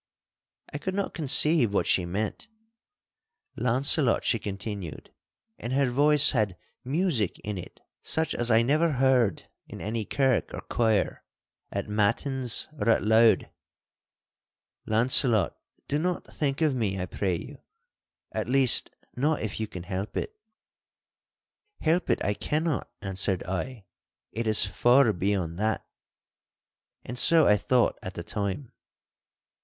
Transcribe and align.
I 0.73 0.79
could 0.79 0.95
not 0.95 1.13
conceive 1.13 1.71
what 1.71 1.85
she 1.85 2.05
meant. 2.05 2.47
'Launcelot,' 3.55 4.23
she 4.23 4.39
continued, 4.39 5.13
and 5.59 5.73
her 5.73 5.91
voice 5.91 6.31
had 6.31 6.57
music 6.83 7.37
in 7.41 7.59
it 7.59 7.81
such 8.01 8.33
as 8.33 8.49
I 8.49 8.63
never 8.63 8.93
heard 8.93 9.47
in 9.67 9.79
any 9.79 10.03
kirk 10.05 10.55
or 10.55 10.61
quire, 10.61 11.23
at 11.71 11.87
matins 11.87 12.67
or 12.79 12.89
at 12.89 13.03
laud,—'Launcelot, 13.03 15.55
do 15.87 15.99
not 15.99 16.25
think 16.33 16.61
of 16.61 16.73
me, 16.73 16.99
I 16.99 17.05
pray 17.05 17.35
you—at 17.37 18.47
least, 18.47 18.89
not 19.15 19.41
if 19.43 19.59
you 19.59 19.67
can 19.67 19.83
help 19.83 20.17
it—' 20.17 20.35
'Help 21.81 22.09
it 22.09 22.25
I 22.25 22.33
cannot,' 22.33 22.89
answered 23.03 23.43
I; 23.43 23.85
'it 24.31 24.47
is 24.47 24.65
far 24.65 25.13
beyond 25.13 25.59
that!' 25.59 25.85
And 27.05 27.19
so 27.19 27.47
I 27.47 27.55
thought 27.55 27.99
at 28.01 28.15
the 28.15 28.23
time. 28.23 28.71